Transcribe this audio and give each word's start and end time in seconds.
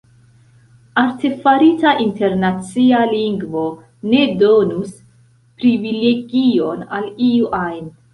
Artefarita 0.99 1.91
internacia 2.05 3.01
lingvo 3.11 3.65
ne 4.13 4.23
donus 4.39 4.95
privilegion 5.65 6.83
al 6.99 7.07
iu 7.27 7.53
ajn. 7.59 7.93